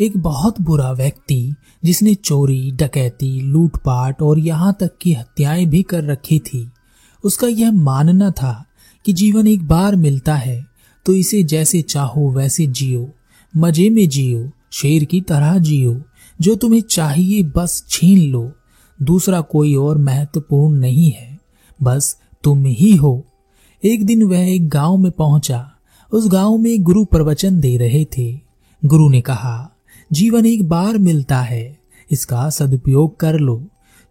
[0.00, 6.04] एक बहुत बुरा व्यक्ति जिसने चोरी, डकैती, लूटपाट और यहाँ तक की हत्याएँ भी कर
[6.04, 6.70] रखी थी।
[7.24, 8.64] उसका यह मानना था
[9.06, 10.66] कि जीवन एक बार मिलता है
[11.06, 13.10] तो इसे जैसे चाहो वैसे जियो।
[13.56, 16.02] मज़े में जियो, शेर की तरह जियो।
[16.40, 18.52] जो तुम्हें चाहिए बस छीन लो।
[19.02, 21.38] दूसरा कोई और महत्वपूर्ण नहीं है।
[21.82, 23.24] बस तुम ही हो।
[23.84, 25.70] एक दिन वह एक गाँव में पहुँचा।
[26.12, 28.40] उस गाँव में गुरु प्रवचन दे रहे थे।
[28.84, 29.70] गुरु ने कहा
[30.14, 31.78] जीवन एक बार मिलता है,
[32.10, 33.68] इसका सदुपयोग कर लो।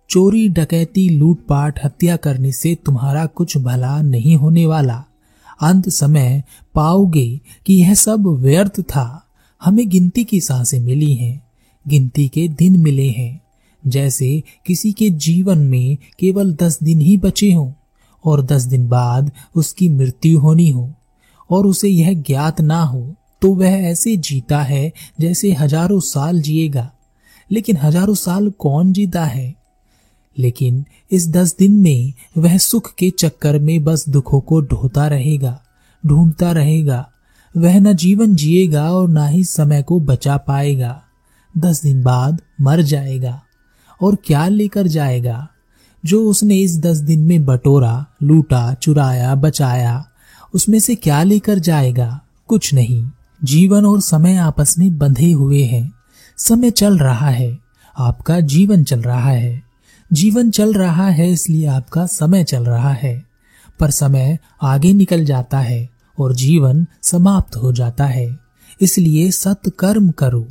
[0.09, 5.03] चोरी, डकैती, लूटपाट, हत्या करने से तुम्हारा कुछ भला नहीं होने वाला।
[5.61, 6.43] अंत समय
[6.75, 9.27] पाओगे कि यह सब व्यर्थ था।
[9.63, 11.43] हमें गिनती की साँसें मिली हैं,
[11.87, 13.41] गिनती के दिन मिले हैं।
[13.87, 17.71] जैसे किसी के जीवन में केवल दस दिन ही बचे हों,
[18.25, 20.93] और दस दिन बाद उसकी मृत्यु होनी हो,
[21.49, 26.91] और उसे यह ज्ञात ना हो तो वह ऐसे जीता है जैसे हज़ारों साल जिएगा।
[27.51, 29.55] लेकिन हज़ारों साल कौन जीता है?
[30.37, 35.61] लेकिन इस दस दिन में वह सुख के चक्कर में बस दुखों को ढोता रहेगा,
[36.05, 37.09] ढूंढता रहेगा।
[37.57, 41.03] वह न जीवन जिएगा और ना ही समय को बचा पाएगा।
[41.57, 43.41] दस दिन बाद मर जाएगा
[44.01, 45.47] और क्या लेकर जाएगा?
[46.05, 50.05] जो उसने इस दस दिन में बटोरा, लूटा, चुराया, बचाया,
[50.53, 52.21] उसमें से क्या लेकर जाएगा?
[52.47, 53.09] कुछ नहीं।
[53.43, 55.93] जीवन और समय आपस में बंधे हुए हैं।
[56.37, 57.57] समय चल रहा है।
[57.99, 59.63] आपका जीवन चल रहा है।
[60.13, 63.23] जीवन चल रहा है इसलिए आपका समय चल रहा है।
[63.79, 65.89] पर समय आगे निकल जाता है
[66.19, 68.39] और जीवन समाप्त हो जाता है।
[68.81, 70.47] इसलिए सत्य कर्म करो।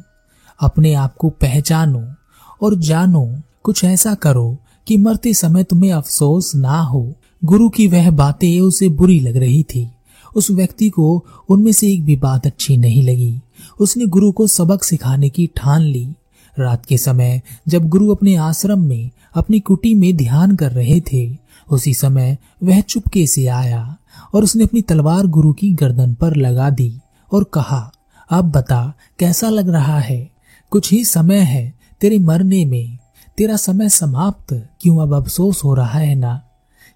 [0.61, 2.15] अपने आप को पहचानो
[2.62, 4.56] और जानो, कुछ ऐसा करो
[4.87, 7.12] कि मरते समय तुम्हें अफसोस ना हो।
[7.45, 9.91] गुरु की वह बातें उसे बुरी लग रही थी।
[10.36, 13.41] उस व्यक्ति को उनमें से एक भी बात अच्छी नहीं लगी।
[13.80, 16.14] उसने गुरु को सबक सिखाने की ठान ली।
[16.58, 21.36] रात के समय, जब गुरु अपने आश्रम में, अपनी कुटी में ध्यान कर रहे थे,
[21.70, 23.97] उसी समय वह चुपके से आया
[24.34, 26.98] और उसने अपनी तलवार गुरु की गर्दन पर लगा दी
[27.32, 27.92] और कहा,
[28.31, 30.31] अब बता, कैसा लग रहा है?
[30.71, 32.98] कुछ ही समय है तेरे मरने में।
[33.37, 36.42] तेरा समय समाप्त। क्यों अब अफसोस हो रहा है ना?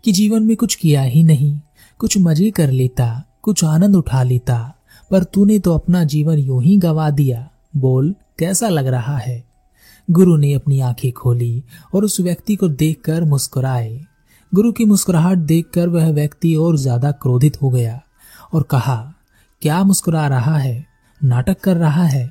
[0.05, 1.61] कि जीवन में कुछ किया ही नहीं।
[2.01, 4.75] कुछ मज़े कर लेता, कुछ आनंद उठा लेता,
[5.11, 9.45] पर तूने तो अपना जीवन यूँ ही गवा दिया। बोल, कैसा लग रहा है?
[10.11, 11.63] गुरु ने अपनी आँखें खोली
[11.95, 14.01] और उस व्यक्ति को देखकर मुस्कुराए।
[14.55, 18.01] गुरु की मुस्कुराहट देखकर वह व्यक्ति और ज़्यादा क्रोधित हो गया
[18.55, 19.15] और कहा,
[19.63, 20.87] क्या मुस्कुरा रहा है?
[21.25, 22.31] नाटक कर रहा है?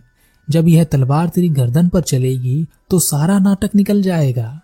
[0.49, 4.61] जब यह तलवार तेरी गर्दन पर चलेगी तो सारा नाटक निकल जाएगा।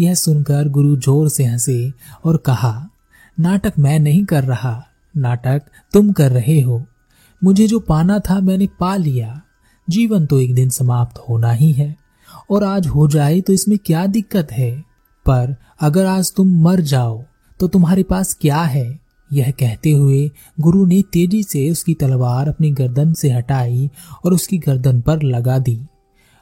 [0.00, 1.92] यह सुनकर गुरु ज़ोर से हंसे
[2.24, 2.88] और कहा
[3.40, 4.84] नाटक मैं नहीं कर रहा।
[5.16, 6.84] नाटक तुम कर रहे हो।
[7.44, 9.40] मुझे जो पाना था मैंने पा लिया।
[9.90, 11.96] जीवन तो एक दिन समाप्त होना ही है।
[12.50, 14.70] और आज हो जाए तो इसमें क्या दिक्कत है?
[15.26, 17.24] पर अगर आज तुम मर जाओ
[17.60, 18.98] तो तुम्हारे पास क्या है?
[19.32, 20.30] यह कहते हुए
[20.60, 23.90] गुरु ने तेज़ी से उसकी तलवार अपनी गर्दन से हटाई
[24.24, 25.80] और उसकी गर्दन पर लगा दी।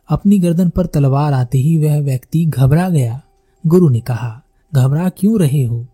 [0.09, 3.21] अपनी गर्दन पर तलवार आते ही वह व्यक्ति घबरा गया।
[3.67, 4.43] गुरु ने कहा,
[4.75, 5.87] घबरा क्यों रहे हो?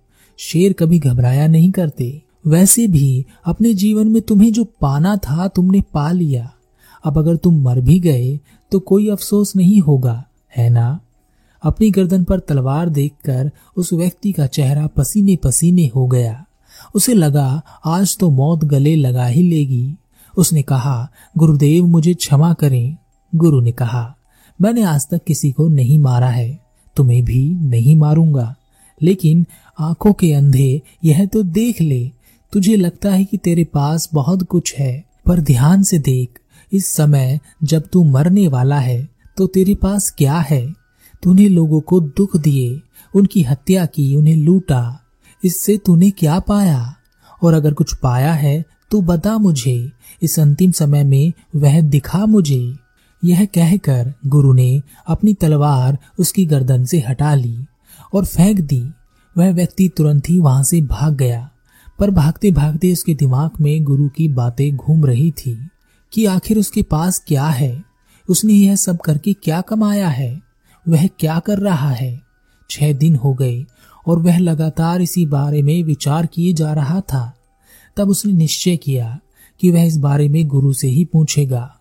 [0.43, 5.81] शेर कभी घबराया नहीं करते। वैसे भी अपने जीवन में तुम्हें जो पाना था, तुमने
[5.81, 6.53] पा लिया।
[7.05, 8.41] अब अगर तुम मर भी गए
[8.73, 10.25] तो कोई अफसोस नहीं होगा,
[10.57, 11.01] है ना?
[11.63, 16.45] अपनी गर्दन पर तलवार देखकर उस व्यक्ति का चेहरा पसीने पसीने हो गया।
[16.95, 19.95] उसे लगा, आज तो मौत गले लगा ही लेगी।
[20.37, 22.97] उसने कहा, गुरुदेव, मुझे क्षमा करें।
[23.35, 24.17] गुरु ने कहा,
[24.63, 26.61] मैंने आज तक किसी को नहीं मारा है।
[26.97, 28.55] तुम्हें भी नहीं मारूँगा।
[29.03, 29.47] लेकिन
[29.81, 32.11] आँखों के अंधे, यह तो देख ले।
[32.53, 36.29] तुझे लगता है कि तेरे पास बहुत कुछ है, पर ध्यान से देख,
[36.73, 40.73] इस समय जब तू मरने वाला है तो तेरे पास क्या है?
[41.23, 42.81] तूने लोगों को दुख दिए,
[43.15, 45.01] उनकी हत्या की, उन्हें लूटा।
[45.45, 46.95] इससे तूने क्या पाया?
[47.43, 49.91] और अगर कुछ पाया है तो बता मुझे।
[50.23, 52.75] इस अंतिम समय में वह दिखा मुझे।
[53.25, 57.59] यह कहकर गुरु ने अपनी तलवार उसकी गर्दन से हटा ली
[58.15, 58.85] और फेंक दी।
[59.39, 61.51] वह व्यक्ति तुरंत ही वहाँ से भाग गया,
[61.99, 65.69] पर भागते भागते उसके दिमाग में गुरु की बातें घूम रही थी
[66.13, 67.85] कि आखिर उसके पास क्या है?
[68.29, 70.41] उसने यह सब करके क्या कमाया है?
[70.89, 72.21] वह क्या कर रहा है?
[72.71, 73.65] छह दिन हो गए
[74.07, 77.33] और वह लगातार इसी बारे में विचार किए जा रहा था।
[77.97, 79.19] तब उसने निश्चय किया
[79.61, 81.77] कि वह इस बारे में गुरु से ही पूछेगा।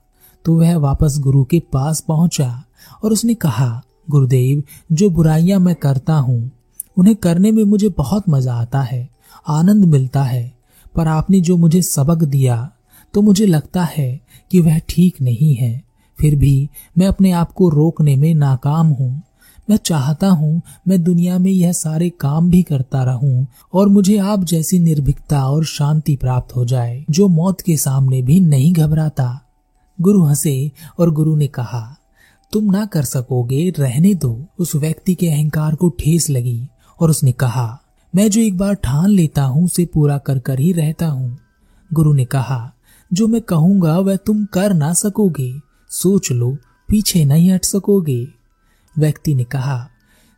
[0.45, 2.63] तो वह वापस गुरु के पास पहुँचा
[3.03, 6.51] और उसने कहा, गुरुदेव, जो बुराइयाँ मैं करता हूँ
[6.99, 9.07] उन्हें करने में मुझे बहुत मज़ा आता है,
[9.47, 10.51] आनंद मिलता है,
[10.95, 12.69] पर आपने जो मुझे सबक दिया
[13.13, 14.19] तो मुझे लगता है
[14.51, 15.81] कि वह ठीक नहीं है।
[16.19, 19.21] फिर भी मैं अपने आप को रोकने में नाकाम हूँ।
[19.67, 24.43] मैं चाहता हूँ मैं दुनिया में यह सारे काम भी करता रहूँ और मुझे आप
[24.43, 29.39] जैसी निर्भीकता और शांति प्राप्त हो जाए, जो मौत के सामने भी नहीं घबराता।
[29.99, 31.95] गुरु हंसे और गुरु ने कहा,
[32.53, 36.61] तुम ना कर सकोगे, रहने दो। उस व्यक्ति के अहंकार को ठेस लगी।
[36.99, 37.79] और उसने कहा,
[38.15, 41.39] मैं जो एक बार ठान लेता हूँ, उसे पूरा कर कर ही रहता हूँ।
[41.93, 42.73] गुरु ने कहा,
[43.13, 45.53] जो मैं कहूँगा, वह तुम कर ना सकोगे।
[45.89, 46.57] सोच लो,
[46.87, 48.27] पीछे नहीं हट सकोगे।
[48.97, 49.89] व्यक्ति ने कहा,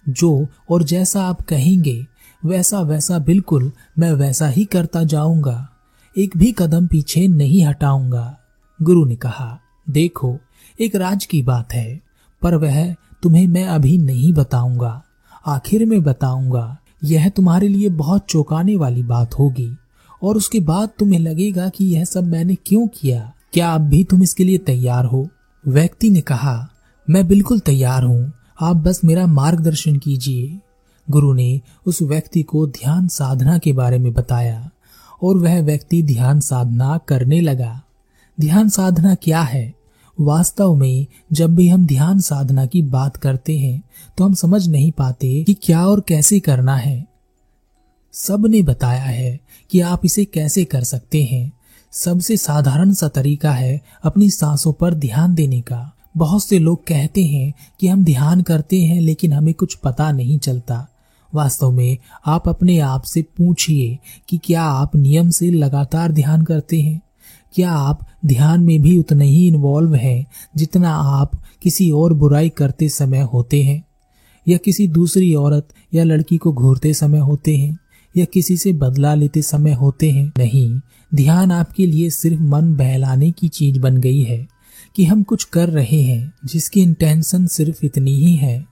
[0.10, 2.08] जो और जैसा आप कहेंगे,
[2.46, 5.70] वैसा वैसा बिल्कुल मैं वैसा ही करता जाऊँगा।
[6.18, 8.38] एक भी कदम पीछे नहीं हटाऊँगा।
[8.82, 9.60] गुरु ने कहा,
[9.90, 10.38] देखो,
[10.80, 12.02] एक राज की बात है,
[12.42, 15.04] पर वह तुम्हें मैं अभी नहीं बताऊँगा।
[15.46, 19.78] आखिर में बताऊँगा, यह तुम्हारे लिए बहुत चौंकाने वाली बात होगी,
[20.24, 23.34] और उसके बाद तुम्हें लगेगा कि यह सब मैंने क्यों किया?
[23.54, 25.30] क्या अब भी तुम इसके लिए तैयार हो?
[25.68, 26.70] व्यक्ति ने कहा,
[27.10, 30.60] मैं बिल्कुल तैयार हूँ, आप बस मेरा मार्गदर्शन कीजिए।
[31.10, 34.70] गुरु ने उस व्यक्ति को ध्यान साधना के बारे में बताया,
[35.24, 37.82] और वह व्यक्ति ध्यान साधना करने लगा।
[38.40, 39.81] ध्यान साधना क्या है?
[40.22, 43.82] वास्तव में जब भी हम ध्यान साधना की बात करते हैं
[44.18, 47.06] तो हम समझ नहीं पाते कि क्या और कैसे करना है।
[48.14, 49.40] सबने बताया है
[49.72, 51.52] कि आप इसे कैसे कर सकते हैं।
[51.92, 57.24] सबसे साधारण सा तरीका है अपनी सांसों पर ध्यान देने का। बहुत से लोग कहते
[57.24, 60.88] हैं कि हम ध्यान करते हैं, लेकिन हमें कुछ पता नहीं चलता।
[61.36, 63.98] वास्तव में आप अपने आप से पूछिए
[64.30, 67.02] कि क्या आप नियम से लगातार ध्यान करते हैं?
[67.54, 70.26] क्या आप ध्यान में भी उतने ही इन्वॉल्व हैं
[70.56, 71.32] जितना आप
[71.64, 73.84] किसी और बुराई करते समय होते हैं?
[74.48, 77.78] या किसी दूसरी औरत या लड़की को घूरते समय होते हैं?
[78.18, 80.34] या किसी से बदला लेते समय होते हैं?
[80.38, 80.80] नहीं,
[81.16, 84.48] ध्यान आपके लिए सिर्फ़ मन बहलाने की चीज़ बन गई है
[84.96, 88.66] कि हम कुछ कर रहे हैं जिसकी इंटेंशन सिर्फ़ इतनी ही है।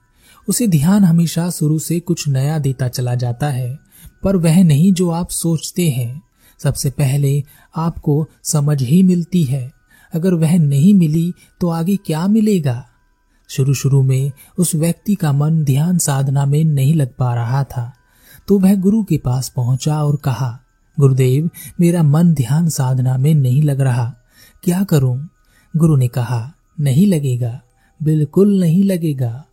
[0.48, 3.78] उसे ध्यान हमेशा शुरू से कुछ नया देता चला जाता है,
[4.22, 6.22] पर वह नहीं जो आप सोचते हैं।
[6.62, 7.44] सबसे पहले
[7.76, 9.72] आपको समझ ही मिलती है।
[10.14, 12.86] अगर वह नहीं मिली तो आगे क्या मिलेगा?
[13.48, 17.92] शुरू शुरू में उस व्यक्ति का मन ध्यान साधना में नहीं लग पा रहा था।
[18.48, 20.60] तो वह गुरु के पास पहुँचा और कहा,
[21.00, 24.14] गुरुदेव, मेरा मन ध्यान साधना में नहीं लग रहा।
[24.62, 25.28] क्या करूँ?
[25.76, 27.60] गुरु ने कहा, नहीं लगेगा।
[28.02, 29.44] बिल्कुल नहीं लगेगा।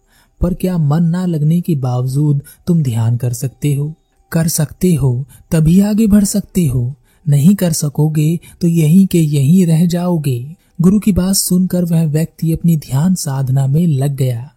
[0.42, 3.94] पर क्या मन ना लगने के बावजूद तुम ध्यान कर सकते हो?
[4.32, 6.94] कर सकते हो, तभी आगे बढ़ सकते हो।
[7.26, 10.40] नहीं कर सकोगे तो यहीं के यहीं रह जाओगे।
[10.82, 14.50] गुरु की बात सुनकर वह व्यक्ति अपनी ध्यान साधना में लग गया।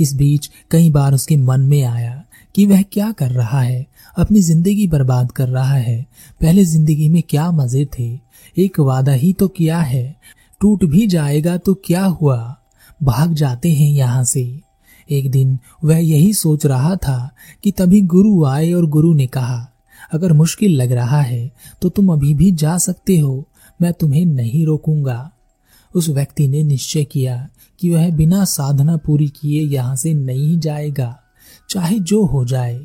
[0.00, 2.22] इस बीच कई बार उसके मन में आया
[2.54, 3.86] कि वह क्या कर रहा है,
[4.16, 6.06] अपनी ज़िंदगी बर्बाद कर रहा है।
[6.40, 8.08] पहले ज़िंदगी में क्या मज़े थे?
[8.56, 10.04] एक वादा ही तो किया है।
[10.60, 12.56] टूट भी जाएगा तो क्या हुआ?
[13.02, 14.44] भाग जाते हैं यहाँ से।
[15.12, 17.30] एक दिन वह यही सोच रहा था
[17.64, 19.66] कि तभी गुरु आए और गुरु ने कहा,
[20.12, 21.50] अगर मुश्किल लग रहा है
[21.82, 23.44] तो तुम अभी भी जा सकते हो,
[23.82, 25.30] मैं तुम्हें नहीं रोकूँगा।
[25.94, 27.48] उस व्यक्ति ने निश्चय किया
[27.80, 31.16] कि वह बिना साधना पूरी किए यहाँ से नहीं जाएगा,
[31.70, 32.84] चाहे जो हो जाए।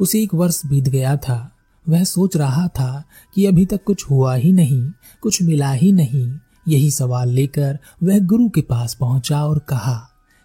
[0.00, 1.52] उसे एक वर्ष बीत गया था।
[1.86, 3.02] वह सोच रहा था
[3.34, 4.82] कि अभी तक कुछ हुआ ही नहीं,
[5.22, 6.30] कुछ मिला ही नहीं।
[6.68, 9.96] यही सवाल लेकर वह गुरु के पास पहुँचा और कहा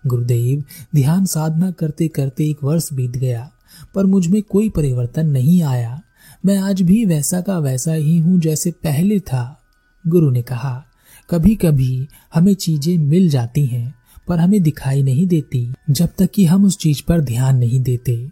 [0.08, 0.64] गुरुदेव,
[0.96, 3.52] ध्यान साधना करते करते एक वर्ष बीत गया,
[3.96, 6.02] पर मुझमें कोई परिवर्तन नहीं आया।
[6.46, 9.62] मैं आज भी वैसा का वैसा ही हूँ जैसे पहले था।
[10.08, 10.84] गुरु ने कहा
[11.30, 13.94] कभी कभी हमें चीज़ें मिल जाती हैं,
[14.28, 18.30] पर हमें दिखाई नहीं देती, जब तक कि हम उस चीज़ पर ध्यान नहीं देते।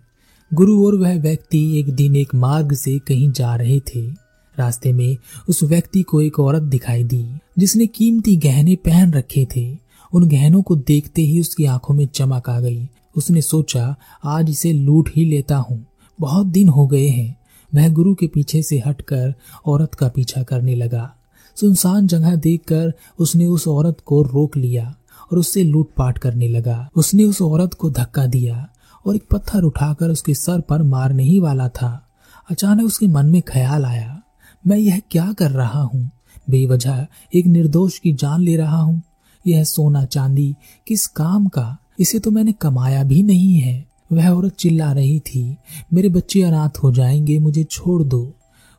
[0.54, 4.08] गुरु और वह व्यक्ति एक दिन एक मार्ग से कहीं जा रहे थे।
[4.56, 5.18] रास्ते में
[5.50, 7.26] उस व्यक्ति को एक औरत दिखाई दी,
[7.60, 12.50] जिसने कीमती गहने पहन रखे थे। उन गहनों को देखते ही उसकी आँखों में चमक
[12.50, 15.86] आ गई। उसने सोचा, आज इसे लूट ही लेता हूँ।
[16.20, 17.38] बहुत दिन हो गए हैं।
[17.76, 19.34] वह गुरु के पीछे से हटकर
[19.66, 21.16] औरत का पीछा करने लगा।
[21.56, 24.96] सुनसान जगह देखकर उसने उस औरत को रोक लिया
[25.32, 28.70] और उससे लूटपाट करने लगा। उसने उस औरत को धक्का दिया
[29.06, 32.10] और एक पत्थर उठाकर उसके सर पर मारने ही वाला था।
[32.52, 34.22] अचानक उसके मन में ख्याल आया,
[34.68, 36.10] मैं यह क्या कर रहा हूँ?
[36.50, 39.02] बेवजह एक निर्दोष की जान ले रहा हूँ।
[39.48, 40.56] यह सोना चांदी,
[40.88, 41.78] किस काम का?
[42.00, 45.58] इसे तो मैंने कमाया भी नहीं है। वह औरत चिल्ला रही थी,
[45.94, 48.34] मेरे बच्चे अनाथ हो जाएँगे, मुझे छोड़ दो।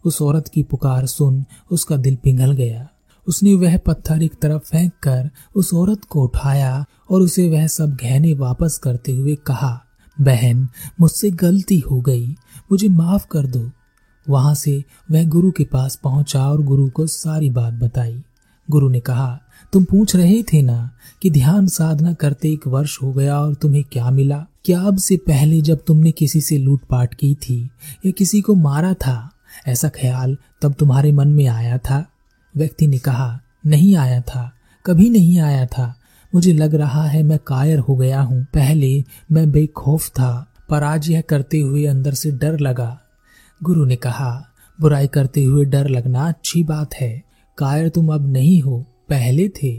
[0.05, 2.89] उस औरत की पुकार सुन उसका दिल पिघल गया।
[3.29, 7.91] उसने वह पत्थर एक तरफ़ फेंक कर उस औरत को उठाया और उसे वह सब
[7.91, 9.85] गहने वापस करते हुए कहा,
[10.21, 10.69] बहन,
[11.01, 12.27] मुझसे गलती हो गई,
[12.73, 13.71] मुझे माफ़ कर दो।
[14.29, 18.23] वहाँ से वह गुरु के पास पहुँचा और गुरु को सारी बात बताई।
[18.71, 19.41] गुरु ने कहा
[19.73, 20.91] तुम पूछ रहे थे ना
[21.23, 24.47] कि ध्यान साधना करते एक वर्ष हो गया और तुम्हें क्या मिला?
[24.65, 27.71] क्या अब से पहले जब तुमने किसी से लूटपाट की थी
[28.07, 29.31] या किसी को मारा था?
[29.67, 32.07] ऐसा ख्याल तब तुम्हारे मन में आया था।
[32.57, 34.53] व्यक्ति ने कहा, नहीं आया था।
[34.87, 35.97] कभी नहीं आया था।
[36.35, 41.11] मुझे लग रहा है मैं कायर हो गया हूँ। पहले मैं बेखौफ था, पर आज
[41.11, 43.01] यह करते हुए अंदर से डर लगा।
[43.63, 44.47] गुरु ने कहा,
[44.81, 47.23] बुराई करते हुए डर लगना अच्छी बात है।
[47.59, 49.73] कायर तुम अब नहीं हो। पहले थे।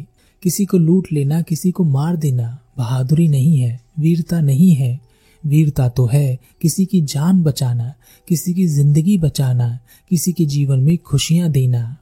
[0.44, 5.00] किसी को लूट लेना, किसी को मार देना बहादुरी नहीं है, वीरता नहीं है।
[5.44, 7.94] वीरता तो है किसी की जान बचाना,
[8.28, 11.98] किसी की ज़िंदगी बचाना, किसी के जीवन में खुशियाँ देना।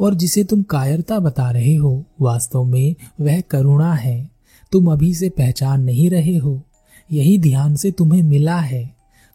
[0.00, 4.30] और जिसे तुम कायरता बता रहे हो, वास्तव में वह करुणा है।
[4.72, 6.60] तुम अभी से पहचान नहीं रहे हो,
[7.10, 8.84] यही ध्यान से तुम्हें मिला है।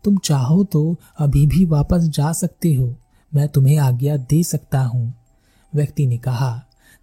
[0.03, 2.95] तुम चाहो तो अभी भी वापस जा सकते हो,
[3.31, 5.13] मैं तुम्हें आज्ञा दे सकता हूँ।
[5.73, 6.51] व्यक्ति ने कहा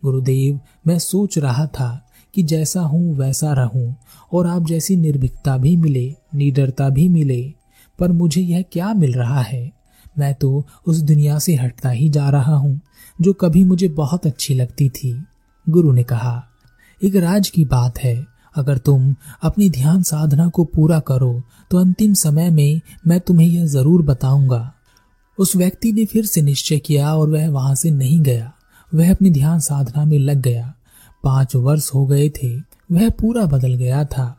[0.03, 3.95] गुरुदेव, मैं सोच रहा था कि जैसा हूँ वैसा रहूँ,
[4.33, 7.43] और आप जैसी निर्भीकता भी मिले, निडरता भी मिले,
[7.99, 9.71] पर मुझे यह क्या मिल रहा है?
[10.19, 12.81] मैं तो उस दुनिया से हटता ही जा रहा हूँ,
[13.19, 15.13] जो कभी मुझे बहुत अच्छी लगती थी।
[15.67, 16.43] गुरु ने कहा,
[17.03, 18.27] एक राज की बात है,
[18.57, 23.67] अगर तुम अपनी ध्यान साधना को पूरा करो तो अंतिम समय में मैं तुम्हें यह
[23.67, 24.73] ज़रूर बताऊँगा।
[25.39, 28.53] उस व्यक्ति ने फिर से निश्चय किया और वह वहाँ से नहीं गया।
[28.95, 30.75] वह अपनी ध्यान साधना में लग गया।
[31.25, 32.57] पाँच वर्ष हो गए थे,
[32.93, 34.37] वह पूरा बदल गया था।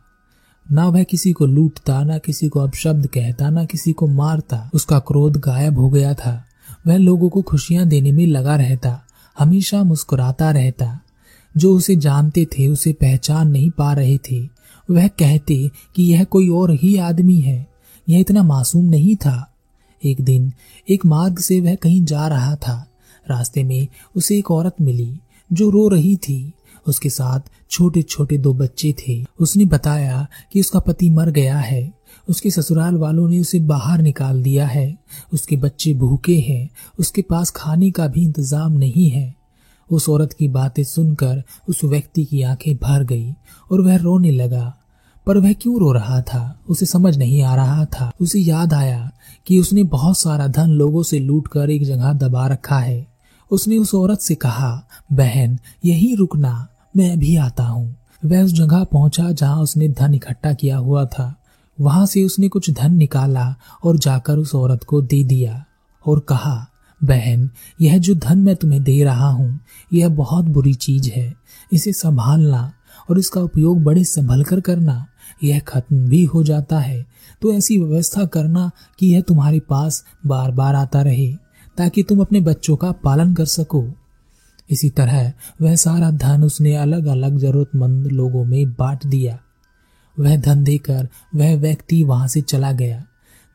[0.72, 4.98] ना वह किसी को लूटता, ना किसी को अपशब्द कहता, ना किसी को मारता। उसका
[4.98, 6.44] क्रोध गायब हो गया था।
[6.86, 9.00] वह लोगों को खुशियाँ देने में लगा रहता,
[9.38, 11.00] हमेशा मुस्कुराता रहता।
[11.56, 14.48] जो उसे जानते थे, उसे पहचान नहीं पा रहे थे।
[14.90, 17.66] वह कहते कि यह कोई और ही आदमी है।
[18.08, 19.54] यह इतना मासूम नहीं था।
[20.04, 20.52] एक दिन,
[20.90, 22.86] एक मार्ग से वह कहीं जा रहा था।
[23.30, 25.20] रास्ते में उसे एक औरत मिली,
[25.52, 26.52] जो रो रही थी।
[26.86, 31.92] उसके साथ छोटे छोटे दो बच्चे थे। उसने बताया कि उसका पति मर गया है।
[32.28, 34.98] उसके ससुराल वालों ने उसे बाहर निकाल दिया है।
[35.32, 39.34] उसके बच्चे भूखे हैं। उसके पास खाने का भी इंतज़ाम नहीं है।
[39.90, 43.32] उस औरत की बातें सुनकर उस व्यक्ति की आँखें भर गई
[43.72, 44.78] और वह रोने लगा।
[45.26, 46.60] पर वह क्यों रो रहा था?
[46.68, 49.10] उसे समझ नहीं आ रहा था। उसे याद आया
[49.46, 53.11] कि उसने बहुत सारा धन लोगों से लूट कर एक जगह दबा रखा है।
[53.52, 58.84] उसने उस औरत से कहा, बहन, यही रुकना, मैं अभी आता हूँ। वह उस जगह
[58.84, 61.36] पहुँचा जहाँ उसने धन इकट्ठा किया हुआ था।
[61.80, 63.54] वहाँ से उसने कुछ धन निकाला
[63.84, 65.64] और जाकर उस औरत को दे दिया
[66.06, 66.66] और कहा,
[67.04, 69.60] बहन, यह जो धन मैं तुम्हें दे रहा हूँ,
[69.92, 71.34] यह बहुत बुरी चीज़ है।
[71.72, 72.72] इसे संभालना
[73.10, 75.06] और इसका उपयोग बड़े संभल कर करना,
[75.44, 77.06] यह खत्म भी हो जाता है।
[77.42, 81.36] तो ऐसी व्यवस्था करना कि यह तुम्हारे पास बार बार आता रहे।
[81.76, 83.88] ताकि तुम अपने बच्चों का पालन कर सको।
[84.70, 89.38] इसी तरह वह सारा धन उसने अलग अलग जरूरतमंद लोगों में बांट दिया।
[90.20, 93.04] वह धन देकर वह व्यक्ति वहाँ से चला गया।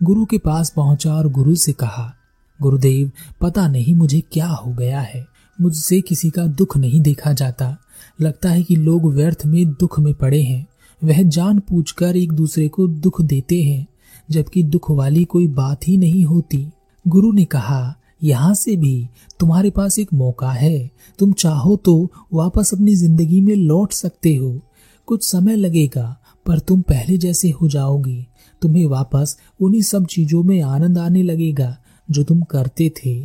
[0.04, 2.14] गुरु के पास पहुँचा और गुरु से कहा,
[2.62, 5.28] गुरुदेव, पता नहीं मुझे क्या हो गया है।
[5.62, 7.78] मुझसे किसी का दुख नहीं देखा जाता।
[8.22, 10.68] लगता है कि लोग व्यर्थ में दुख में पड़े हैं।
[11.04, 13.88] वह जान पूछकर एक दूसरे को दुख देते हैं,
[14.32, 16.70] जबकि दुख वाली कोई बात ही नहीं होती।
[17.08, 19.08] गुरु ने कहा यहाँ से भी
[19.40, 24.60] तुम्हारे पास एक मौका है। तुम चाहो तो वापस अपनी ज़िंदगी में लौट सकते हो।
[25.08, 28.26] कुछ समय लगेगा, पर तुम पहले जैसे हो जाओगे।
[28.62, 31.76] तुम्हें वापस उन्हीं सब चीज़ों में आनंद आने लगेगा
[32.10, 33.18] जो तुम करते थे।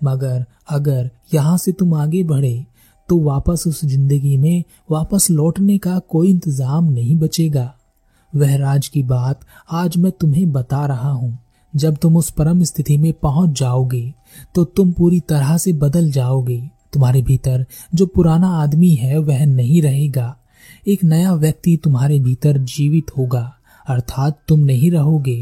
[0.00, 2.64] मगर अगर यहाँ से तुम आगे बढ़े
[3.08, 7.72] तो वापस उस ज़िंदगी में वापस लौटने का कोई इंतज़ाम नहीं बचेगा।
[8.32, 9.40] वह राज की बात
[9.72, 11.38] आज मैं तुम्हें बता रहा हूँ।
[11.74, 14.12] जब तुम उस परम स्थिति में पहुँच जाओगे
[14.54, 16.60] तो तुम पूरी तरह से बदल जाओगे।
[16.92, 20.36] तुम्हारे भीतर जो पुराना आदमी है, वह नहीं रहेगा।
[20.88, 23.52] एक नया व्यक्ति तुम्हारे भीतर जीवित होगा,
[23.86, 25.40] अर्थात तुम नहीं रहोगे,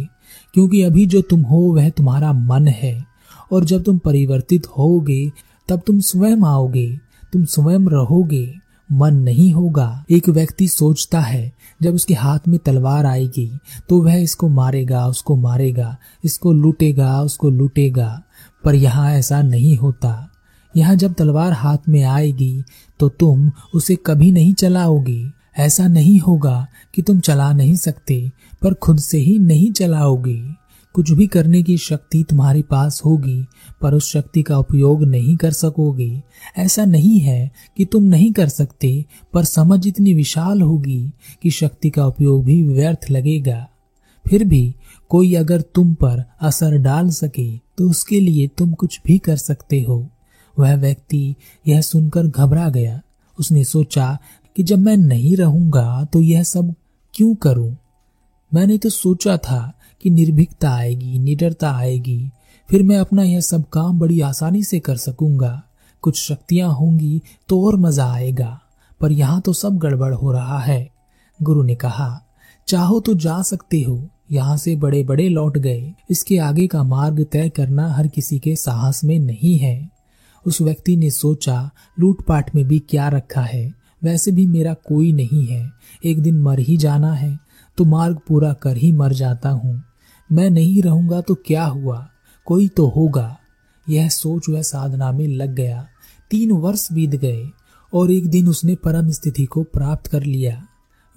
[0.54, 3.04] क्योंकि अभी जो तुम हो, वह तुम्हारा मन है।
[3.52, 5.30] और जब तुम परिवर्तित होगे,
[5.68, 6.88] तब तुम स्वयं आओगे,
[7.33, 8.54] तुम स्वयं रहोगे,
[8.88, 13.50] मन नहीं होगा। एक व्यक्ति सोचता है, जब उसके हाथ में तलवार आएगी
[13.88, 18.23] तो वह इसको मारेगा, उसको मारेगा, इसको लूटेगा, उसको लूटेगा।
[18.65, 20.29] पर यहाँ ऐसा नहीं होता।
[20.75, 22.62] यहाँ जब तलवार हाथ में आएगी
[23.00, 25.25] तो तुम उसे कभी नहीं चलाओगी।
[25.59, 28.31] ऐसा नहीं होगा कि तुम चला नहीं सकते,
[28.62, 30.41] पर खुद से ही नहीं चलाओगी।
[30.95, 33.45] कुछ भी करने की शक्ति तुम्हारे पास होगी,
[33.81, 36.23] पर उस शक्ति का उपयोग नहीं कर सकोगे।
[36.59, 41.12] ऐसा नहीं है कि तुम नहीं कर सकते, पर समझ इतनी विशाल होगी
[41.43, 43.67] कि शक्ति का उपयोग भी व्यर्थ लगेगा।
[44.27, 44.75] फिर भी
[45.09, 49.81] कोई अगर तुम पर असर डाल सके तो उसके लिए तुम कुछ भी कर सकते
[49.83, 50.07] हो।
[50.57, 51.35] वह व्यक्ति
[51.67, 53.01] यह सुनकर घबरा गया।
[53.39, 54.17] उसने सोचा
[54.57, 56.75] कि जब मैं नहीं रहूँगा तो यह सब
[57.15, 57.77] क्यों करूँ?
[58.53, 62.31] मैंने तो सोचा था कि निर्भीकता आएगी, निडरता आएगी।
[62.69, 65.63] फिर मैं अपना यह सब काम बड़ी आसानी से कर सकूँगा।
[66.03, 68.61] कुछ शक्तियाँ होंगी तो और मज़ा आएगा,
[69.01, 70.89] पर यहाँ तो सब गड़बड़ हो रहा है।
[71.41, 72.21] गुरु ने कहा,
[72.69, 73.97] चाहो तो जा सकते हो
[74.31, 78.55] यहाँ से बड़े बड़े लौट गए। इसके आगे का मार्ग तय करना हर किसी के
[78.57, 79.91] साहस में नहीं है।
[80.45, 83.73] उस व्यक्ति ने सोचा, लूटपाट में भी क्या रखा है?
[84.03, 85.71] वैसे भी मेरा कोई नहीं है।
[86.05, 87.39] एक दिन मर ही जाना है
[87.79, 89.83] तो मार्ग पूरा कर ही मर जाता हूँ।
[90.31, 92.07] मैं नहीं रहूँगा तो क्या हुआ?
[92.47, 93.37] कोई तो होगा।
[93.87, 95.87] यह सोच वह साधना में लग गया।
[96.31, 97.45] तीन वर्ष बीत गए,
[97.93, 100.63] और एक दिन उसने परम स्थिति को प्राप्त कर लिया।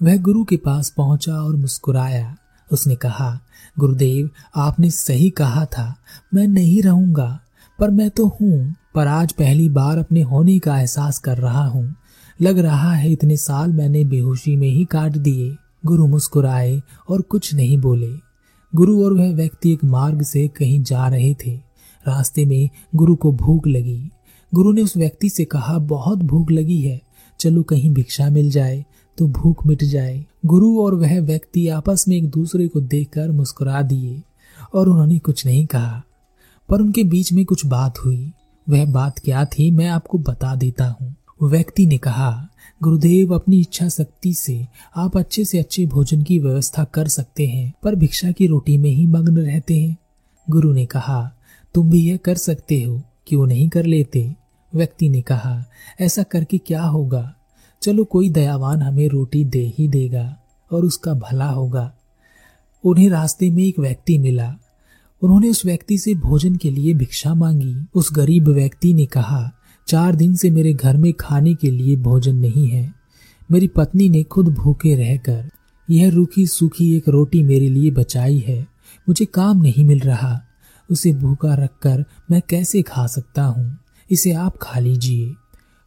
[0.00, 2.36] वह गुरु के पास पहुँचा और मुस्कुराया।
[2.72, 3.40] उसने कहा,
[3.78, 5.96] गुरुदेव, आपने सही कहा था।
[6.34, 7.40] मैं नहीं रहूँगा,
[7.78, 11.94] पर मैं तो हूँ, पर आज पहली बार अपने होने का एहसास कर रहा हूँ।
[12.42, 17.54] लग रहा है इतने साल मैंने बेहोशी में ही काट दिए। गुरु मुस्कुराए और कुछ
[17.54, 18.10] नहीं बोले।
[18.74, 21.50] गुरु और वह व्यक्ति एक मार्ग से कहीं जा रहे थे।
[22.08, 24.10] रास्ते में गुरु को भूख लगी।
[24.54, 27.00] गुरु ने उस व्यक्ति से कहा, बहुत भूख लगी है।
[27.40, 28.84] चलो कहीं भिक्षा मिल जाए।
[29.22, 33.82] तो भूख मिट जाए। गुरु और वह व्यक्ति आपस में एक दूसरे को देखकर मुस्कुरा
[33.82, 34.22] दिए
[34.74, 36.02] और उन्होंने कुछ नहीं कहा।
[36.68, 38.32] पर उनके बीच में कुछ बात हुई।
[38.68, 42.48] वह बात क्या थी, मैं आपको बता देता हूँ। व्यक्ति ने कहा,
[42.82, 47.74] गुरुदेव, अपनी इच्छा शक्ति से आप अच्छे से अच्छे भोजन की व्यवस्था कर सकते हैं,
[47.82, 49.96] पर भिक्षा की रोटी में ही मग्न रहते हैं।
[50.50, 51.32] गुरु ने कहा,
[51.74, 54.34] तुम भी यह कर सकते हो, क्यों नहीं कर लेते?
[54.74, 55.64] व्यक्ति ने कहा,
[56.00, 57.34] ऐसा करके क्या होगा?
[57.82, 60.36] चलो कोई दयावान हमें रोटी दे ही देगा
[60.72, 61.94] और उसका भला होगा।
[62.84, 64.54] उन्हें रास्ते में एक व्यक्ति मिला।
[65.22, 69.52] उन्होंने उस व्यक्ति से भोजन के लिए भिक्षा मांगी। उस गरीब व्यक्ति ने कहा,
[69.88, 72.94] चार दिन से मेरे घर में खाने के लिए भोजन नहीं है।
[73.50, 75.50] मेरी पत्नी ने खुद भूखे रहकर
[75.90, 78.66] यह रूखी सूखी एक रोटी मेरे लिए बचाई है।
[79.08, 80.40] मुझे काम नहीं मिल रहा।
[80.90, 83.78] उसे भूखा रखकर मैं कैसे खा सकता हूँ?
[84.10, 85.34] इसे आप खा लीजिए।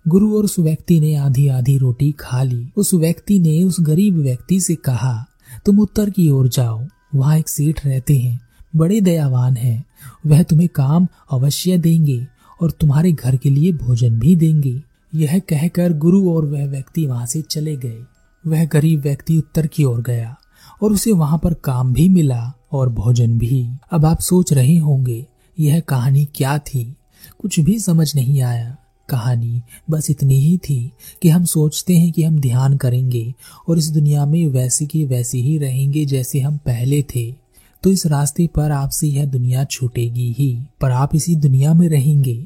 [0.08, 4.16] गुरु और उस व्यक्ति ने आधी आधी रोटी खा ली। उस व्यक्ति ने उस गरीब
[4.18, 5.26] व्यक्ति से कहा,
[5.66, 8.42] तुम उत्तर की ओर जाओ। वहाँ एक सेठ रहते हैं।
[8.76, 9.86] बड़े दयावान हैं।
[10.26, 12.28] वह तुम्हें काम अवश्य देंगे
[12.62, 14.82] और तुम्हारे घर के लिए भोजन भी देंगे।
[15.16, 18.00] यह कहकर गुरु और वह व्यक्ति वहाँ से चले गए।
[18.48, 20.36] वह गरीब व्यक्ति उत्तर की ओर गया
[20.84, 25.26] और उसे वहाँ पर काम भी मिला और भोजन भी। अब आप सोच रहे होंगे,
[25.60, 26.96] यह कहानी क्या थी?
[27.40, 28.78] कुछ भी समझ नहीं आया।
[29.10, 30.92] कहानी बस इतनी ही थी
[31.22, 33.34] कि हम सोचते हैं कि हम ध्यान करेंगे
[33.70, 37.36] और इस दुनिया में वैसे की वैसे ही रहेंगे जैसे हम पहले थे।
[37.84, 42.46] तो इस रास्ते पर आपसे यह दुनिया छूटेगी ही, पर आप इसी दुनिया में रहेंगे।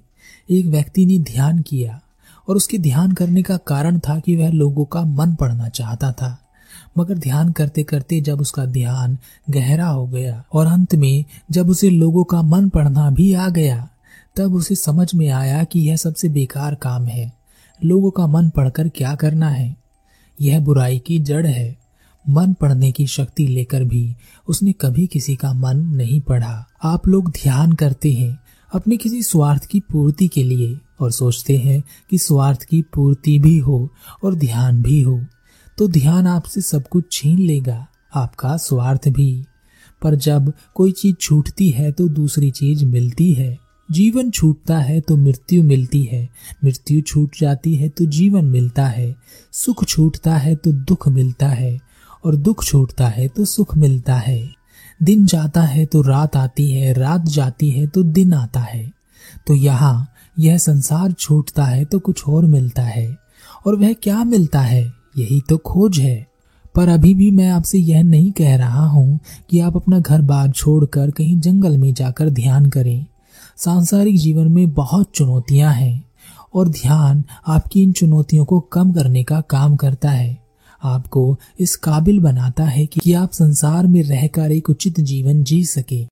[0.50, 2.02] एक व्यक्ति ने ध्यान किया
[2.50, 6.45] और उसके ध्यान करने का कारण था कि वह लोगों का मन पढ़ना चाहता था।
[6.98, 9.17] मगर ध्यान करते करते जब उसका ध्यान
[9.50, 13.88] गहरा हो गया और अंत में जब उसे लोगों का मन पढ़ना भी आ गया
[14.39, 17.34] तब उसे समझ में आया कि यह सबसे बेकार काम है।
[17.84, 19.78] लोगों का मन पढ़कर क्या करना है?
[20.41, 21.78] यह बुराई की जड़ है।
[22.30, 24.15] मन पढ़ने की शक्ति लेकर भी
[24.47, 28.39] उसने कभी किसी का मन नहीं पढ़ा। आप लोग ध्यान करते हैं,
[28.73, 33.58] अपने किसी स्वार्थ की पूर्ति के लिए, और सोचते हैं कि स्वार्थ की पूर्ति भी
[33.58, 33.89] हो
[34.23, 35.25] और ध्यान भी हो।
[35.78, 39.45] तो ध्यान आपसे सब कुछ छीन लेगा, आपका स्वार्थ भी।
[40.02, 45.17] पर जब कोई चीज़ छूटती है तो दूसरी चीज़ मिलती है। जीवन छूटता है तो
[45.17, 46.30] मृत्यु मिलती है।
[46.63, 49.15] मृत्यु छूट जाती है तो जीवन मिलता है।
[49.52, 51.80] सुख छूटता है तो दुख मिलता है।
[52.25, 54.49] और दुख छूटता है तो सुख मिलता है।
[55.04, 58.91] दिन जाता है तो रात आती है, रात जाती है तो दिन आता है।
[59.47, 63.17] तो यहाँ यह संसार छूटता है तो कुछ और मिलता है।
[63.67, 64.93] और वह क्या मिलता है?
[65.17, 66.28] यही तो खोज है।
[66.75, 70.52] पर अभी भी मैं आपसे यह नहीं कह रहा हूँ कि आप अपना घर बार
[70.52, 73.06] छोड़कर कहीं जंगल में जाकर ध्यान करें।
[73.60, 76.04] सांसारिक जीवन में बहुत चुनौतियाँ हैं
[76.54, 80.38] और ध्यान आपकी इन चुनौतियों को कम करने का काम करता है।
[80.84, 86.08] आपको इस काबिल बनाता है कि आप संसार में रहकर एक उचित जीवन जी सके।